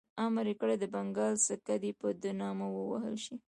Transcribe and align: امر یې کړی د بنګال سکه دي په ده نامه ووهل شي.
امر 0.25 0.45
یې 0.49 0.55
کړی 0.61 0.75
د 0.79 0.85
بنګال 0.93 1.35
سکه 1.47 1.75
دي 1.81 1.91
په 1.99 2.07
ده 2.21 2.31
نامه 2.41 2.67
ووهل 2.71 3.15
شي. 3.25 3.35